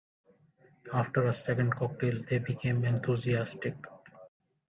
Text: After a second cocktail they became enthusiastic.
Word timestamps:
After 0.91 1.27
a 1.27 1.31
second 1.33 1.75
cocktail 1.75 2.23
they 2.27 2.39
became 2.39 2.85
enthusiastic. 2.85 3.75